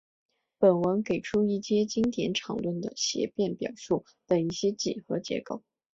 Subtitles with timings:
[0.57, 5.61] 本文给出一阶经典场论的协变表述的一些几何结构。